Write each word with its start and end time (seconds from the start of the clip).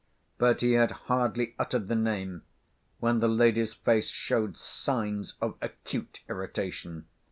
But 0.39 0.61
he 0.61 0.71
had 0.71 0.89
hardly 1.05 1.53
uttered 1.59 1.87
the 1.87 1.93
name, 1.93 2.41
when 2.99 3.19
the 3.19 3.27
lady's 3.27 3.73
face 3.75 4.07
showed 4.09 4.57
signs 4.57 5.35
of 5.39 5.57
acute 5.61 6.21
irritation. 6.27 7.05